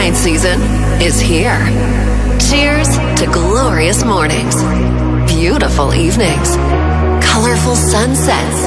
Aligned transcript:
wine 0.00 0.14
season 0.14 0.58
is 1.02 1.20
here. 1.20 1.60
Cheers 2.48 2.88
to 3.20 3.28
glorious 3.30 4.02
mornings, 4.02 4.56
beautiful 5.30 5.92
evenings, 5.92 6.56
colorful 7.22 7.76
sunsets, 7.76 8.60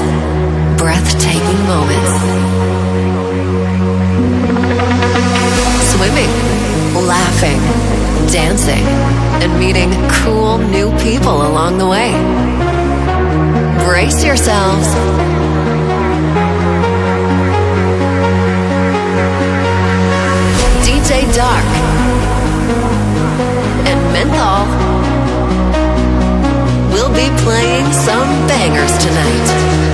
breathtaking 0.78 1.60
moments. 1.66 2.12
Swimming, 5.90 6.30
laughing, 7.04 7.58
dancing, 8.30 8.84
and 9.42 9.58
meeting 9.58 9.90
cool 10.22 10.58
new 10.58 10.96
people 10.98 11.48
along 11.48 11.78
the 11.78 11.88
way. 11.88 12.12
Brace 13.84 14.24
yourselves. 14.24 15.33
Dark 21.44 21.64
and 23.90 24.00
Mentol 24.14 24.64
We'll 26.90 27.12
be 27.12 27.28
playing 27.42 27.92
some 27.92 28.30
bangers 28.48 28.96
tonight. 29.04 29.93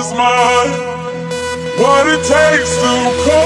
is 0.00 0.12
mine. 0.14 0.72
What 1.78 2.06
it 2.06 2.22
takes 2.24 2.74
to 2.82 2.92
call. 3.24 3.39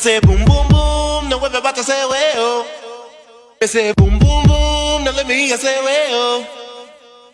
say 0.00 0.18
boom 0.20 0.44
boom 0.46 0.66
boom, 0.68 1.28
no 1.28 1.36
web 1.38 1.52
about 1.54 1.74
to 1.76 1.82
say 1.84 2.06
way 2.08 2.32
oh. 2.36 2.66
Me 3.60 3.66
say 3.66 3.92
boom 3.96 4.18
boom 4.18 4.44
boom, 4.46 5.04
now 5.04 5.12
let 5.12 5.26
me 5.26 5.46
hear 5.46 5.56
say 5.58 5.76
way 5.84 6.06
oh. 6.10 6.46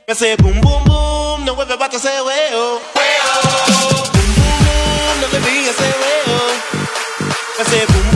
Me 0.08 0.14
say 0.14 0.34
boom 0.36 0.60
boom 0.60 0.82
boom, 0.84 1.44
no 1.44 1.54
web 1.54 1.70
about 1.70 1.92
to 1.92 1.98
say 1.98 2.20
way 2.26 2.48
oh. 2.52 2.82
Way 2.96 3.16
oh. 3.22 4.10
Boom 4.12 4.30
boom 4.34 4.58
boom, 4.66 5.20
now 5.20 5.32
let 5.32 5.42
me 5.44 5.50
hear 5.62 5.72
say 5.72 5.92
way 5.92 6.22
oh. 6.26 7.56
Me 7.58 7.64
say 7.64 7.86
boom. 7.86 8.15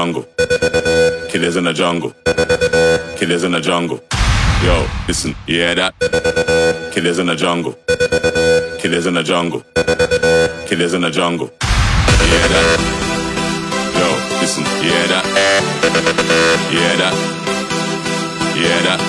jungle. 0.00 0.24
Killers 1.30 1.56
in 1.56 1.64
the 1.64 1.74
jungle. 1.74 2.12
Killers 3.18 3.44
in 3.44 3.52
the 3.52 3.60
jungle. 3.60 4.00
Yo, 4.64 4.86
listen, 5.06 5.34
you 5.46 5.56
hear 5.56 5.74
that? 5.74 5.92
Killers 6.94 7.18
in 7.18 7.26
the 7.26 7.36
jungle. 7.36 7.74
Killers 8.80 9.04
in 9.04 9.12
the 9.12 9.22
jungle. 9.22 9.62
Killers 10.68 10.94
in 10.94 11.02
the 11.02 11.10
jungle. 11.10 11.50
You 11.50 12.28
hear 12.32 12.48
that? 12.52 12.66
Yo, 13.98 14.06
listen, 14.40 14.64
you 14.84 14.90
hear 14.96 15.08
that? 15.12 15.24
You 16.72 16.78
hear 16.84 16.96
that? 17.02 17.14
You 18.56 18.62
hear 18.70 18.82
that? 18.88 19.00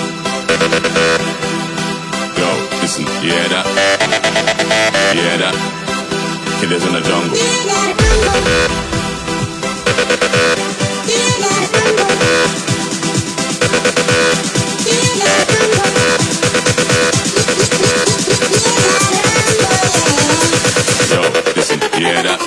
Yo, 2.40 2.48
listen, 2.82 3.06
you 3.24 3.32
hear 3.32 3.48
that? 3.54 3.66
You 5.16 5.22
hear 5.22 5.38
that? 5.44 5.56
Killers 6.60 6.84
in 6.86 6.92
the 6.92 7.02
jungle. 7.10 7.40
Yo 21.10 21.22
te 21.54 21.62
sintiera. 21.62 22.38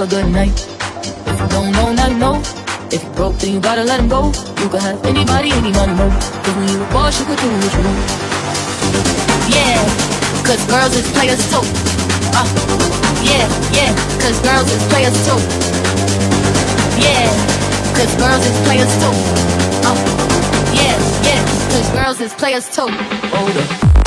have 0.00 0.12
a 0.12 0.16
good 0.16 0.32
night. 0.32 0.56
If 1.28 1.40
you 1.40 1.48
don't 1.48 1.72
know, 1.72 1.92
now 1.92 2.08
you 2.08 2.16
know. 2.16 2.36
If 2.90 3.04
you 3.04 3.10
broke, 3.10 3.36
then 3.36 3.52
you 3.52 3.60
gotta 3.60 3.84
let 3.84 4.00
him 4.00 4.08
go. 4.08 4.32
You 4.60 4.68
can 4.68 4.80
have 4.80 5.04
anybody, 5.04 5.52
anyone, 5.52 5.96
no. 5.96 6.08
Cause 6.08 6.56
when 6.56 6.68
you 6.68 6.82
a 6.82 6.86
boss, 6.88 7.20
you 7.20 7.26
could 7.26 7.38
do 7.38 7.48
what 7.48 7.72
you 7.76 7.84
want. 7.84 8.00
Yeah, 9.52 9.76
cause 10.46 10.62
girls 10.72 10.96
is 10.96 11.04
players 11.12 11.42
too. 11.52 11.64
Uh, 12.32 12.48
yeah, 13.20 13.44
yeah, 13.76 13.92
cause 14.22 14.40
girls 14.40 14.70
is 14.72 14.82
players 14.88 15.16
too. 15.26 15.40
Yeah, 16.96 17.28
cause 17.92 18.14
girls 18.16 18.44
is 18.46 18.56
players 18.64 18.92
too. 19.04 19.14
Uh, 19.84 19.96
yeah, 20.72 20.96
yeah, 21.28 21.40
cause 21.72 21.90
girls 21.92 22.20
is 22.20 22.32
players 22.34 22.68
too. 22.70 22.88
Older. 23.36 23.99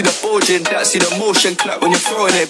see 0.00 0.08
the 0.08 0.18
bulging, 0.22 0.62
that 0.64 0.86
see 0.86 0.98
the 0.98 1.18
motion 1.18 1.54
clap 1.54 1.82
when 1.82 1.90
you're 1.90 2.00
throwing 2.00 2.34
it. 2.34 2.49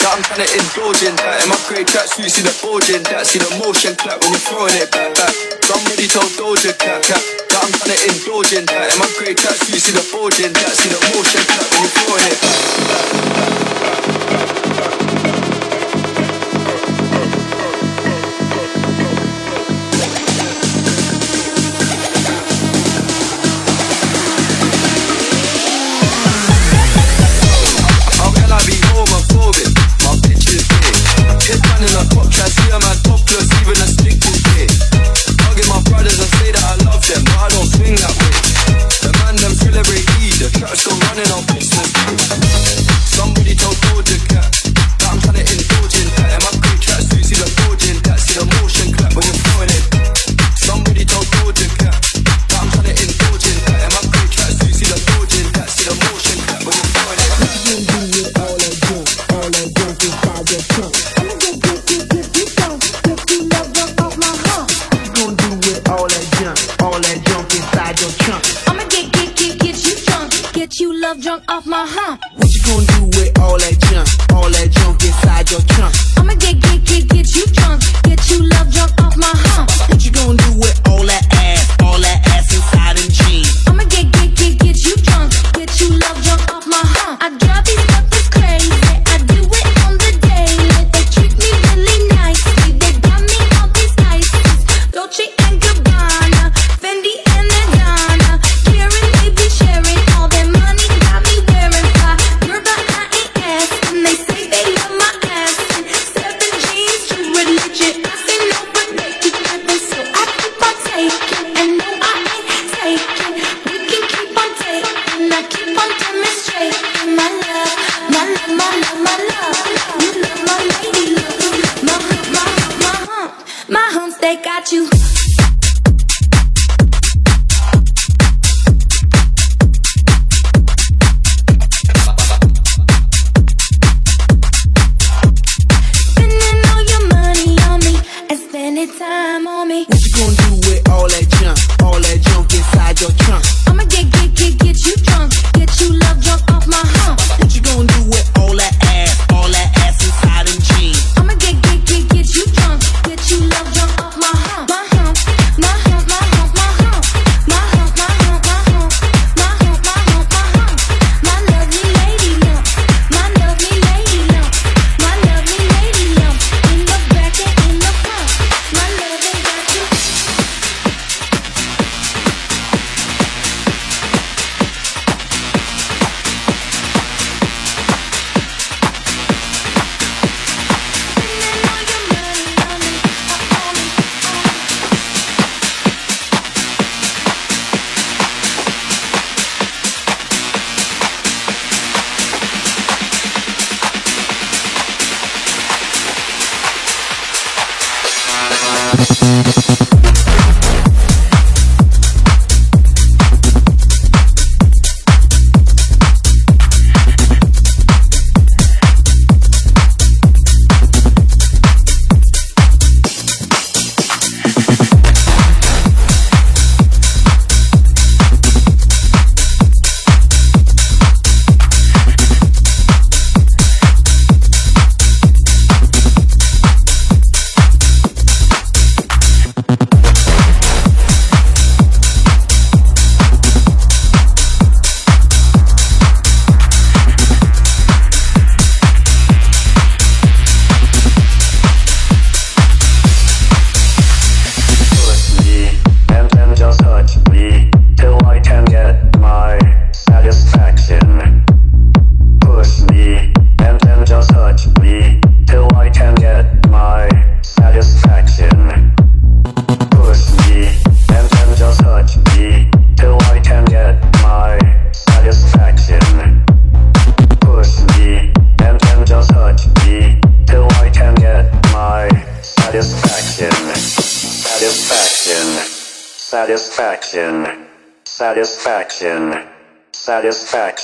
That 0.00 0.16
I'm 0.16 0.22
trying 0.24 0.40
to 0.40 0.48
indulge 0.56 1.04
in 1.04 1.12
that. 1.12 1.44
In 1.44 1.52
my 1.52 1.60
grey 1.68 1.84
tracksuit, 1.84 2.32
see 2.32 2.40
the 2.40 2.56
bulging 2.64 3.04
that. 3.12 3.28
See 3.28 3.36
the 3.36 3.52
motion 3.60 3.92
clap 4.00 4.16
when 4.24 4.32
you're 4.32 4.40
throwing 4.48 4.72
it 4.80 4.88
back, 4.88 5.12
back. 5.12 5.34
Somebody 5.60 6.08
told 6.08 6.32
Doja 6.40 6.72
Cat, 6.72 7.04
cat 7.04 7.20
that 7.20 7.60
I'm 7.60 7.68
trying 7.68 7.92
to 7.92 7.98
indulge 8.08 8.56
in 8.56 8.64
that. 8.64 8.96
In 8.96 8.98
my 8.98 9.08
grey 9.20 9.36
tracksuit, 9.36 9.76
see 9.76 9.92
the 9.92 10.00
bulging 10.08 10.56
that. 10.56 10.72
See 10.72 10.88
the 10.88 11.00
motion 11.12 11.44
clap 11.44 11.68
when 11.68 11.84
you're 11.84 11.92
throwing 12.00 12.26
it 12.32 12.38
back, 12.40 12.64
back, 12.88 13.12
back, 13.84 14.00
back, 14.24 14.56
back, 14.80 15.24
back. 15.36 15.39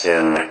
in 0.06 0.45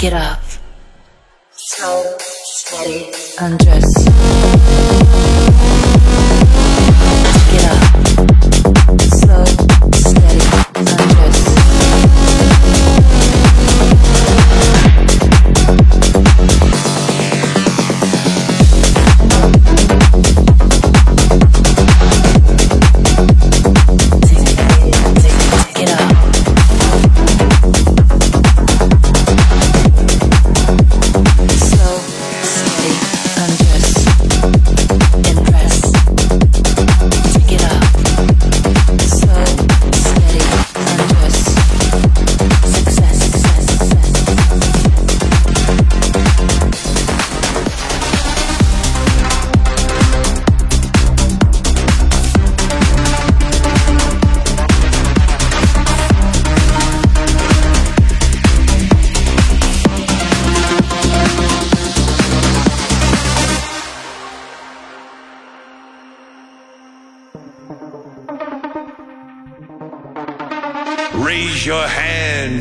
get 0.00 0.14
up. 0.14 0.40
Slow, 1.52 2.16
steady, 2.18 3.12
undress. 3.38 5.29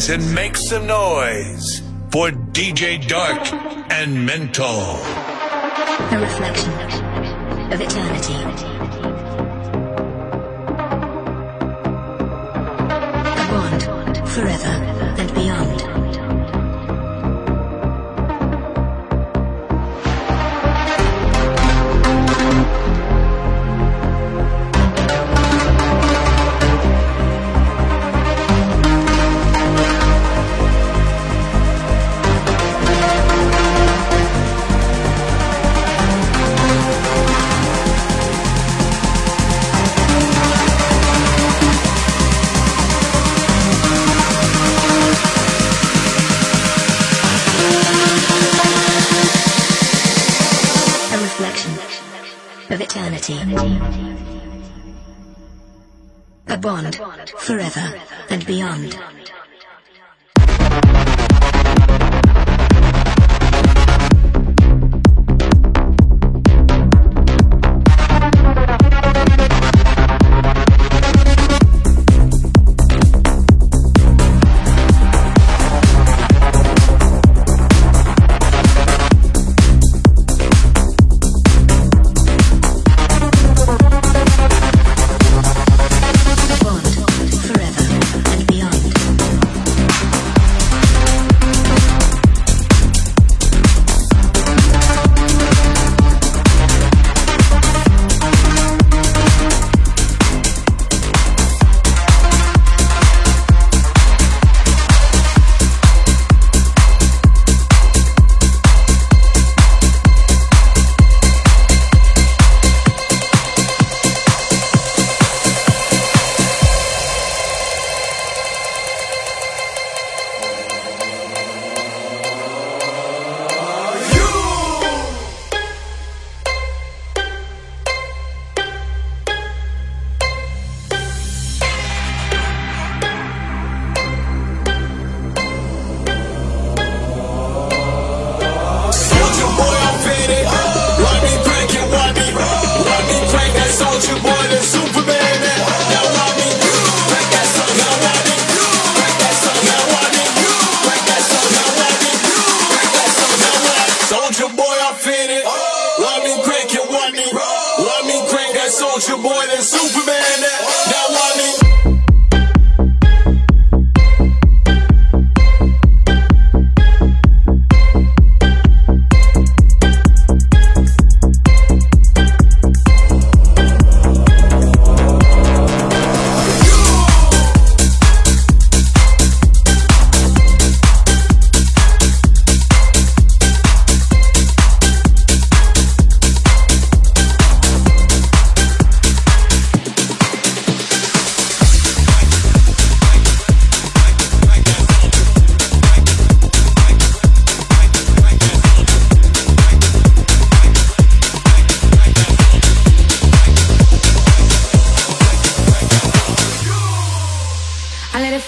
and 0.09 0.33
make 0.33 0.57
some 0.57 0.87
noise 0.87 1.81
for 2.09 2.31
DJ 2.31 3.07
Dark 3.07 3.53
and 3.91 4.27
Mentol. 4.27 4.97
A 6.11 6.19
reflection 6.19 6.73
of 7.71 7.79
eternity. 7.79 8.33
A 13.35 13.47
bond 13.51 14.29
forever. 14.29 14.78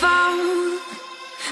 Fall, 0.02 0.80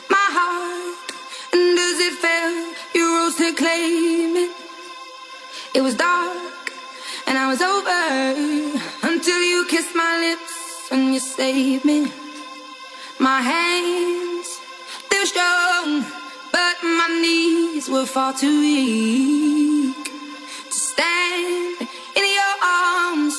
my 0.09 0.27
heart, 0.37 1.11
and 1.53 1.77
as 1.87 1.99
it 2.07 2.15
fell, 2.23 2.55
you 2.95 3.05
rose 3.17 3.35
to 3.35 3.53
claim 3.53 4.35
it. 4.35 4.51
It 5.75 5.81
was 5.81 5.93
dark, 5.93 6.73
and 7.27 7.37
I 7.37 7.45
was 7.47 7.61
over 7.61 8.01
until 9.03 9.39
you 9.39 9.67
kissed 9.69 9.93
my 9.93 10.13
lips 10.25 10.91
and 10.91 11.13
you 11.13 11.19
saved 11.19 11.85
me. 11.85 12.11
My 13.19 13.39
hands, 13.41 14.59
they 15.11 15.19
were 15.19 15.27
strong, 15.27 16.03
but 16.51 16.75
my 16.81 17.07
knees 17.21 17.87
were 17.87 18.07
far 18.07 18.33
too 18.33 18.61
weak 18.61 20.05
to 20.73 20.79
stand 20.91 21.87
in 22.17 22.25
your 22.39 22.55
arms 22.63 23.35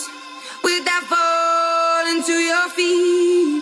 without 0.63 1.05
falling 1.11 2.23
to 2.23 2.37
your 2.51 2.69
feet. 2.79 3.60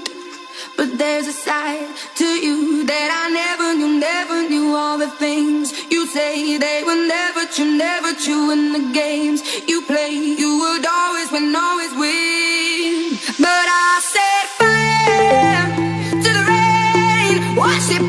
But 0.78 0.96
there's 0.96 1.26
a 1.26 1.32
side 1.32 1.88
to 2.14 2.24
you 2.24 2.86
that 2.86 3.10
I 3.10 3.24
never 3.34 3.74
knew, 3.74 3.98
never 3.98 4.48
knew 4.48 4.76
all 4.76 4.96
the 4.96 5.10
things 5.10 5.72
you 5.90 6.06
say 6.06 6.56
they 6.56 6.84
were 6.86 6.94
never 6.94 7.46
true, 7.46 7.76
never 7.76 8.14
true 8.14 8.52
in 8.52 8.72
the 8.72 8.92
games 8.94 9.42
you 9.66 9.82
play. 9.82 10.12
You 10.12 10.60
would 10.60 10.86
always 10.86 11.32
win, 11.32 11.52
always 11.56 11.92
win. 11.94 13.18
But 13.40 13.66
I 13.86 14.00
set 14.14 14.44
fire 14.60 15.66
to 16.22 16.30
the 16.38 16.44
rain, 16.46 17.56
watch 17.56 17.90
it 17.90 18.08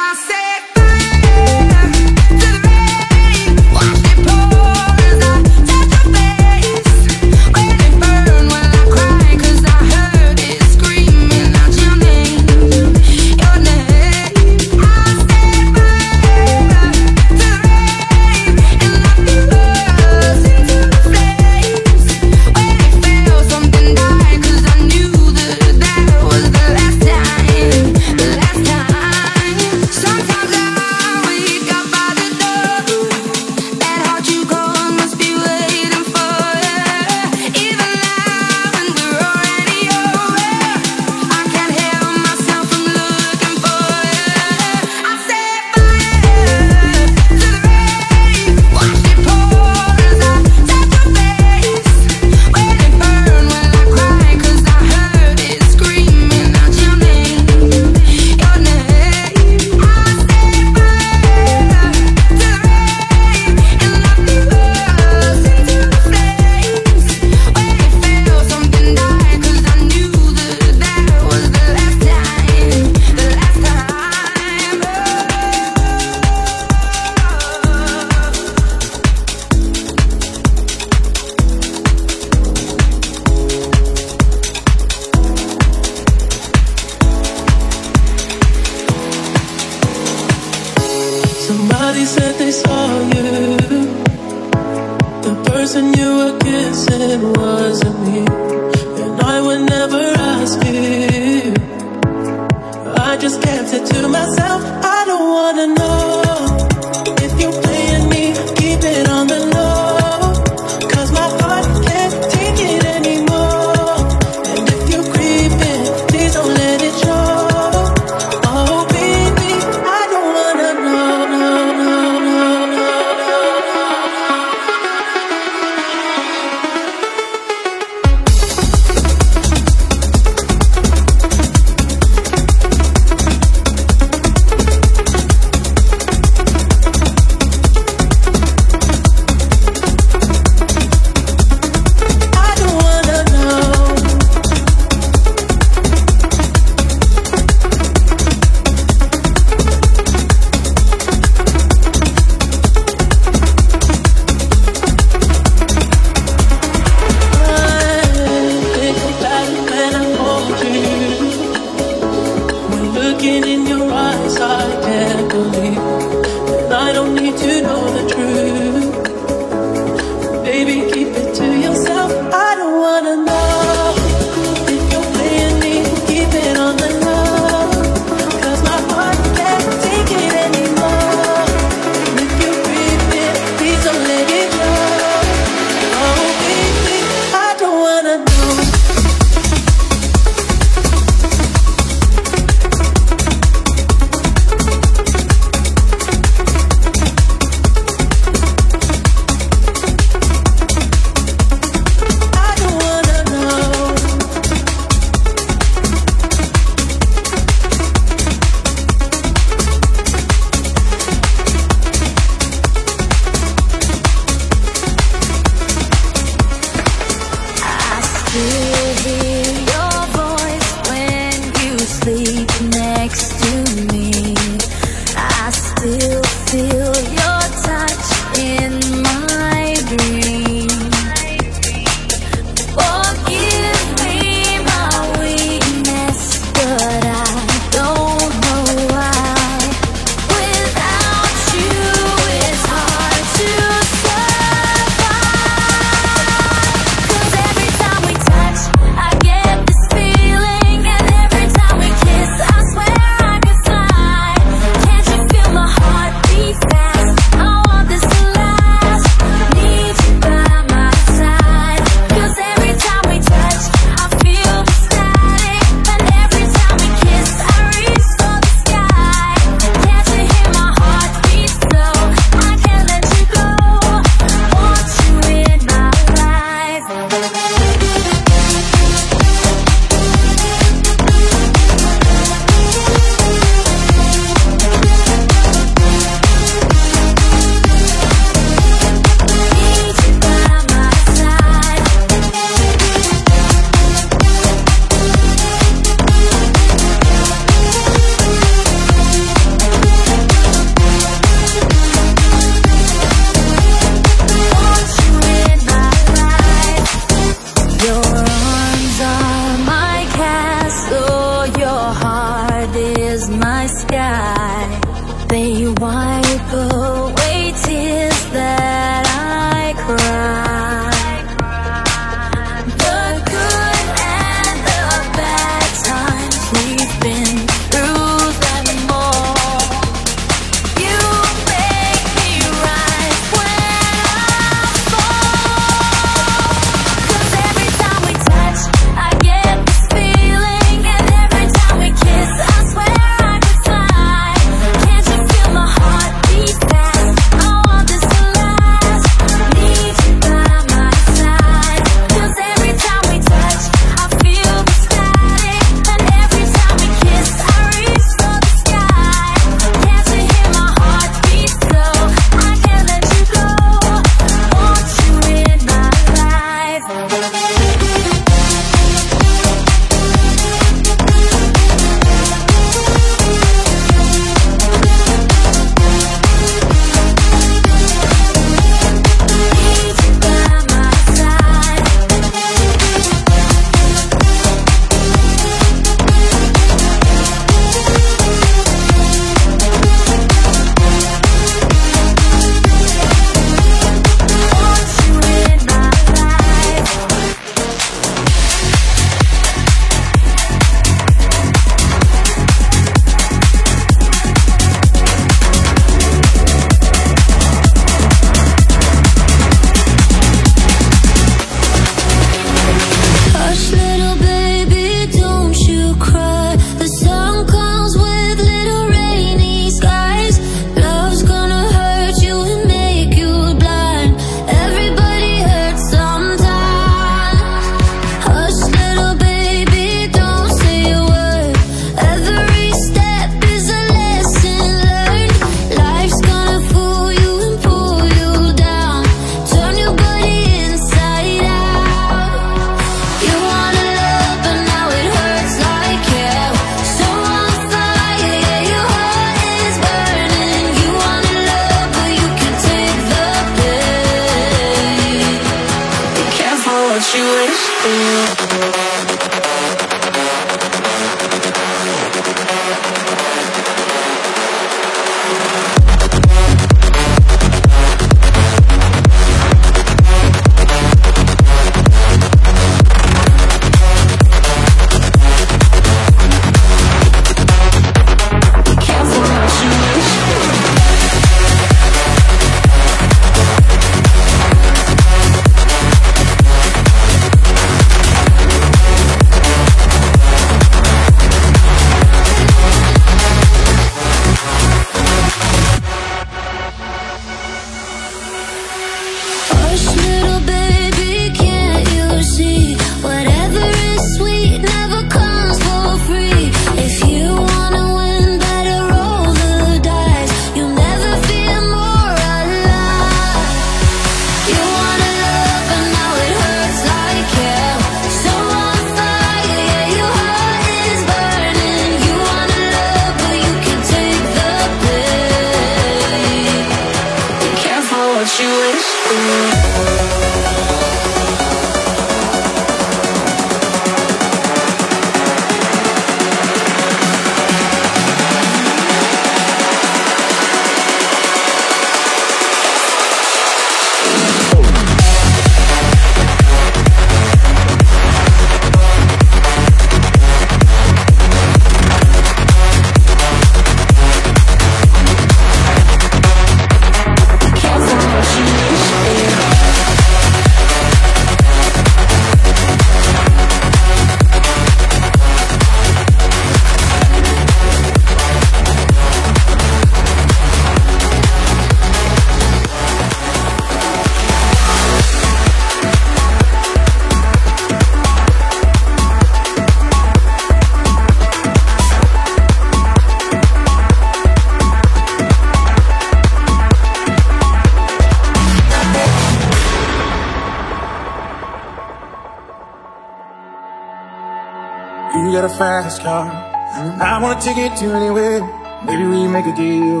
take 597.44 597.58
it 597.58 597.76
to 597.76 597.92
anywhere. 597.92 598.40
Maybe 598.86 599.04
we 599.04 599.28
make 599.28 599.44
a 599.44 599.54
deal. 599.54 600.00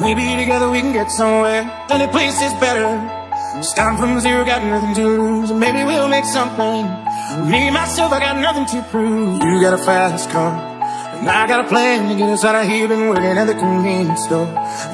Maybe 0.00 0.24
together 0.40 0.70
we 0.70 0.80
can 0.80 0.94
get 0.94 1.10
somewhere. 1.10 1.68
Any 1.90 2.06
place 2.06 2.40
is 2.40 2.54
better. 2.64 2.88
Starting 3.62 3.98
from 4.00 4.18
zero, 4.20 4.42
got 4.44 4.64
nothing 4.64 4.94
to 4.94 5.04
lose. 5.06 5.52
Maybe 5.52 5.84
we'll 5.84 6.08
make 6.08 6.24
something. 6.24 6.88
Me, 7.50 7.70
myself, 7.70 8.10
I 8.12 8.20
got 8.20 8.40
nothing 8.40 8.64
to 8.72 8.88
prove. 8.88 9.42
You 9.42 9.60
got 9.60 9.74
a 9.74 9.84
fast 9.84 10.30
car. 10.30 10.52
And 11.20 11.28
I 11.28 11.46
got 11.46 11.66
a 11.66 11.68
plan 11.68 12.08
to 12.08 12.16
get 12.16 12.30
us 12.30 12.42
out 12.42 12.54
of 12.54 12.66
here. 12.66 12.88
Been 12.88 13.08
working 13.10 13.24
at 13.24 13.44
the 13.44 13.54
convenience 13.54 14.24
store. 14.24 14.46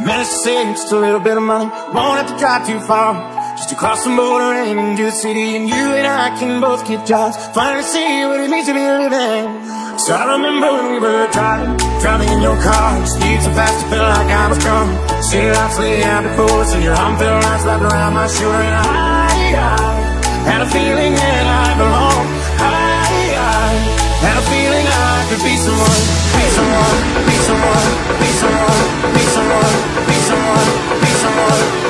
Managed 0.02 0.30
to 0.30 0.38
save 0.38 0.66
just 0.74 0.90
a 0.90 0.98
little 0.98 1.20
bit 1.20 1.36
of 1.36 1.44
money. 1.44 1.70
Won't 1.94 2.18
have 2.18 2.28
to 2.32 2.38
drive 2.38 2.66
too 2.66 2.80
far. 2.80 3.14
Just 3.56 3.70
across 3.70 4.02
the 4.02 4.10
border 4.10 4.50
and 4.52 4.80
into 4.80 5.04
the 5.04 5.12
city. 5.12 5.54
And 5.54 5.68
you 5.68 5.94
and 5.94 6.06
I 6.08 6.36
can 6.38 6.60
both 6.60 6.86
get 6.88 7.06
jobs. 7.06 7.36
Finally 7.54 7.84
see 7.84 8.26
what 8.26 8.40
it 8.40 8.50
means 8.50 8.66
to 8.66 8.74
be 8.74 8.80
living. 8.80 9.87
So 9.98 10.14
I 10.14 10.38
remember 10.38 10.70
when 10.72 10.92
we 10.94 10.98
were 11.02 11.26
driving, 11.34 11.74
driving 11.98 12.30
in 12.30 12.40
your 12.40 12.54
car. 12.62 13.04
Speed 13.04 13.42
so 13.42 13.50
fast, 13.50 13.82
it 13.82 13.90
felt 13.90 14.06
like 14.06 14.30
I 14.30 14.46
was 14.46 14.58
drunk. 14.62 14.88
City 15.26 15.50
lights 15.50 15.78
leading 15.82 16.06
out 16.06 16.22
before 16.22 16.62
us, 16.62 16.72
and 16.72 16.82
your 16.86 16.94
arm 16.94 17.18
felt 17.18 17.42
nice 17.42 17.66
wrapped 17.66 17.82
around 17.82 18.14
my 18.14 18.28
shoulder. 18.30 18.62
And 18.62 18.76
I, 18.78 19.58
I 19.58 20.46
had 20.46 20.62
a 20.62 20.68
feeling 20.70 21.12
that 21.18 21.44
I 21.50 21.66
belong. 21.82 22.24
I, 22.62 23.10
I 23.42 23.74
had 24.22 24.36
a 24.38 24.44
feeling 24.46 24.86
I 24.86 25.26
could 25.34 25.42
be 25.42 25.54
someone, 25.66 26.02
be 26.30 26.46
someone, 26.56 26.98
be 27.26 27.36
someone, 27.42 27.90
be 28.22 28.28
someone, 28.38 28.86
be 29.12 29.22
someone, 29.34 29.74
be 29.98 30.14
someone, 30.22 30.66
be 30.94 30.94
someone. 30.94 30.98
Be 31.02 31.10
someone. 31.26 31.87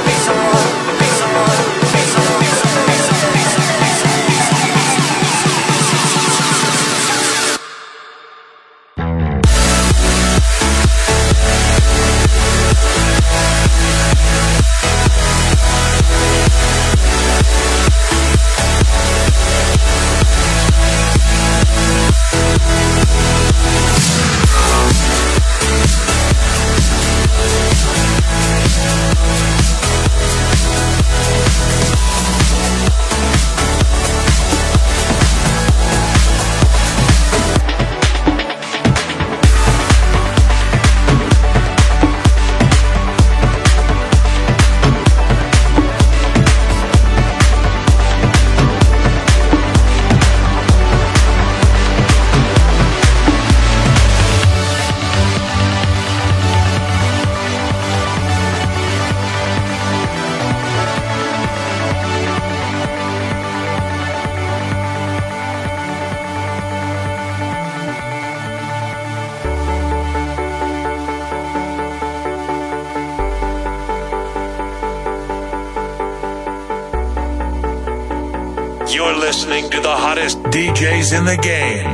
In 81.18 81.24
the 81.24 81.36
game. 81.36 81.90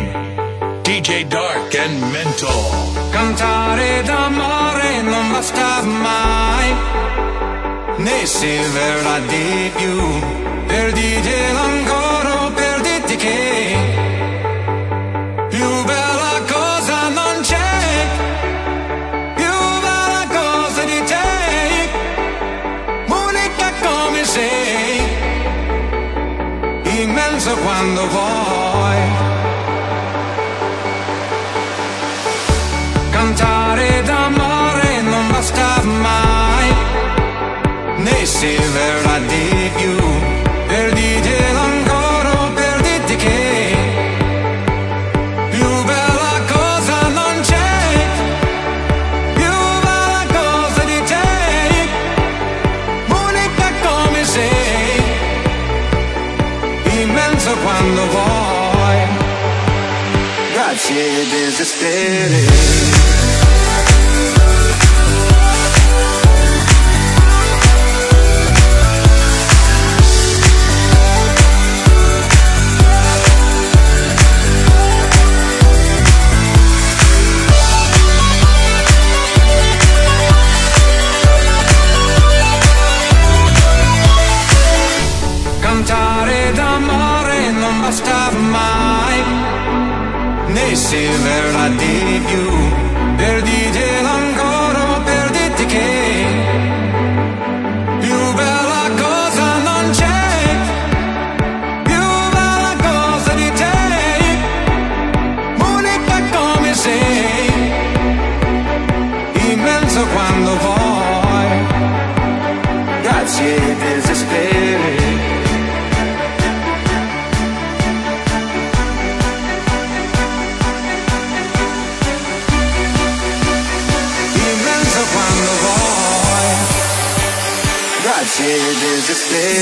DJ 0.83 1.25
Dark 1.29 1.75
and 1.75 1.99
Mental. 2.13 2.61
Cantare 3.11 4.03
d'amore 4.03 5.03
non 5.03 5.33
basta 5.33 5.83
mai, 5.83 6.69
ne 7.97 8.27
si 8.27 8.55
verrà 8.77 9.19
di 9.21 9.71
più. 9.77 9.97
Per 10.67 10.93
dirglielo 10.93 11.61
ancora, 11.73 12.51
per 12.61 12.81
dirti 12.81 13.17
che 13.17 13.77
più 15.49 15.71
bella 15.85 16.35
cosa 16.55 16.99
non 17.19 17.35
c'è, 17.49 17.73
più 19.41 19.57
bella 19.87 20.25
cosa 20.39 20.83
di 20.93 21.01
te, 21.11 21.29
unica 23.07 23.69
come 23.85 24.25
sei, 24.25 25.03
immenso 27.03 27.57
quando 27.65 28.09
vuoi. 28.09 28.44
Desesperi. 61.85 62.54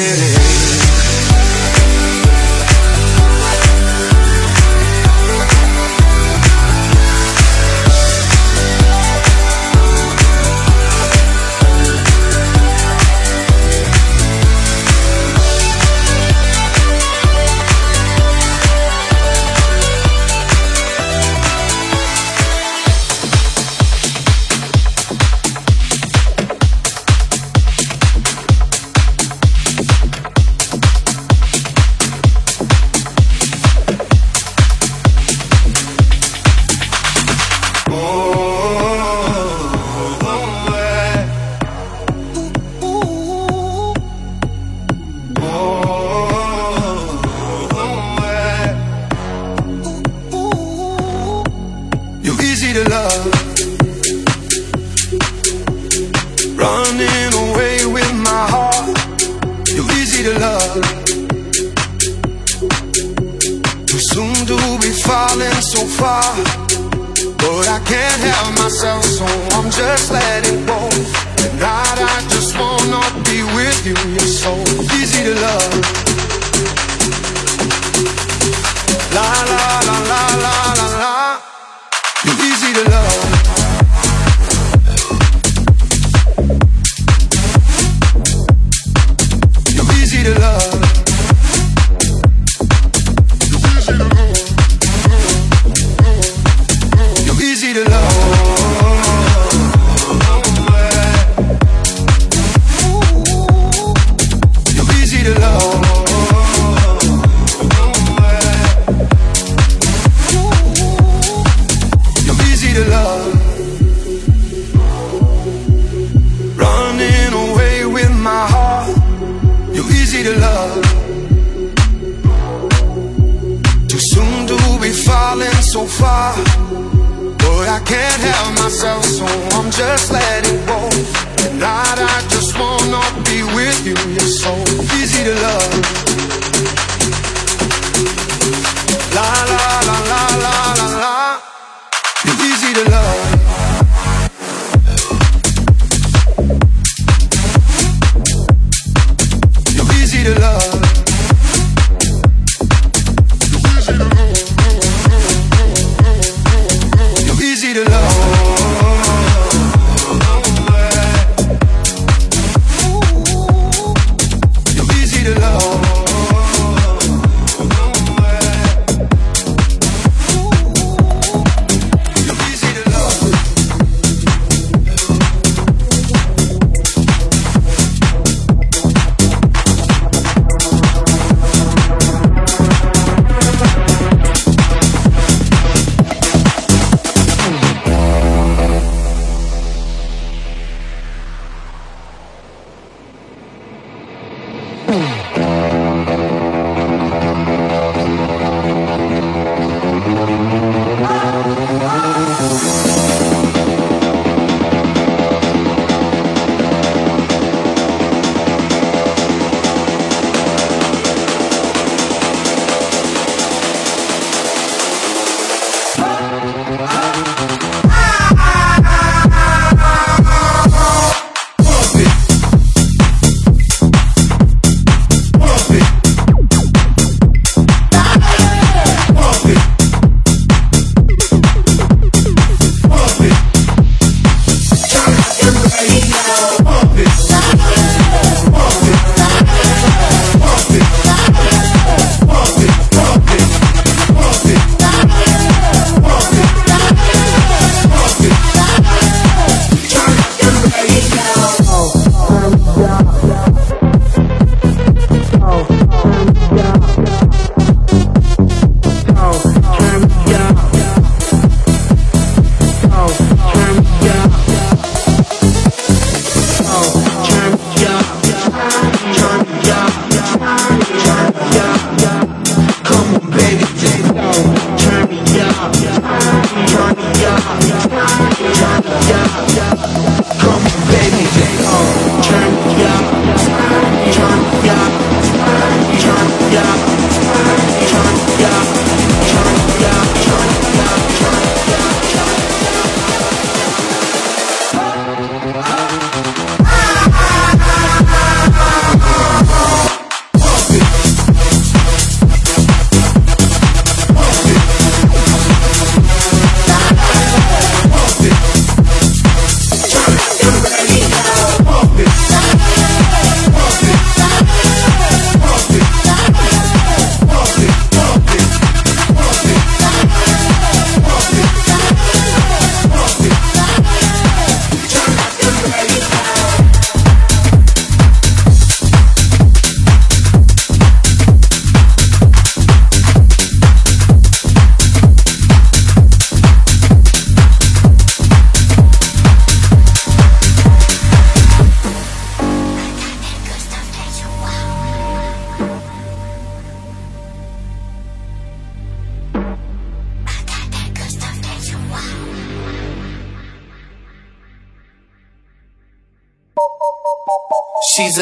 Desesperi. 0.02 0.31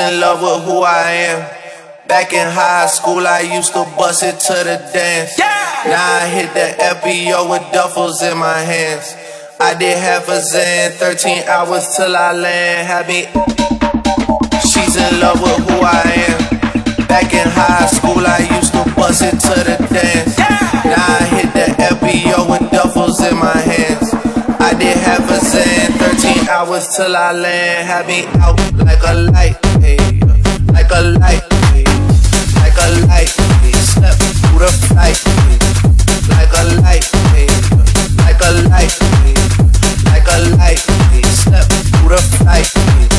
In 0.00 0.18
love 0.18 0.40
with 0.40 0.64
who 0.64 0.80
I 0.80 1.12
am. 1.28 1.40
Back 2.08 2.32
in 2.32 2.48
high 2.48 2.86
school, 2.86 3.26
I 3.26 3.40
used 3.40 3.72
to 3.74 3.84
bust 3.98 4.22
it 4.22 4.40
to 4.48 4.54
the 4.64 4.80
dance. 4.94 5.38
Now 5.38 6.00
I 6.16 6.26
hit 6.26 6.48
the 6.56 6.72
FBO 6.96 7.50
with 7.50 7.60
duffels 7.68 8.22
in 8.24 8.38
my 8.38 8.60
hands. 8.60 9.14
I 9.60 9.74
did 9.74 9.98
half 9.98 10.26
a 10.28 10.40
Xan, 10.40 10.92
13 10.92 11.44
hours 11.48 11.94
till 11.96 12.16
I 12.16 12.32
land. 12.32 12.88
Had 12.88 13.08
me. 13.08 13.28
She's 14.64 14.96
in 14.96 15.20
love 15.20 15.42
with 15.42 15.68
who 15.68 15.76
I 15.84 16.00
am. 16.32 16.40
Back 17.06 17.34
in 17.34 17.46
high 17.52 17.86
school, 17.92 18.24
I 18.24 18.48
used 18.56 18.72
to 18.72 18.82
bust 18.96 19.20
it 19.20 19.36
to 19.36 19.54
the 19.68 19.76
dance. 19.92 20.38
Now 20.38 20.96
I 20.96 21.24
hit 21.36 21.52
the 21.52 21.66
FBO 21.92 22.48
with 22.48 22.70
duffels 22.72 23.20
in 23.20 23.36
my 23.36 23.52
hands. 23.52 24.14
I 24.58 24.72
did 24.72 24.96
half 24.96 25.28
a 25.28 25.38
Xan, 25.44 25.60
13 25.60 25.79
hours 26.50 26.88
till 26.96 27.16
I 27.16 27.32
land. 27.32 27.86
Had 27.86 28.06
me 28.06 28.26
out 28.42 28.58
like 28.84 29.02
a 29.06 29.14
light, 29.30 29.56
hey, 29.78 29.98
like 30.74 30.90
a 30.90 31.00
light, 31.18 31.46
hey, 31.70 31.86
like 32.58 32.76
a 32.76 32.88
light. 33.06 33.30
Hey, 33.62 33.72
slept 33.72 34.18
through 34.42 34.58
the 34.58 34.70
flight, 34.88 35.18
hey, 35.46 35.58
like 36.34 36.52
a 36.60 36.64
light, 36.82 37.06
hey, 37.30 37.46
like 38.18 38.42
a 38.42 38.50
light, 38.68 38.94
hey, 39.22 39.38
like 40.10 40.26
a 40.26 40.38
light. 40.58 40.82
Hey, 41.12 41.22
slept 41.22 41.70
through 41.70 42.10
the 42.10 42.18
flight. 42.38 42.66
Hey. 42.66 43.09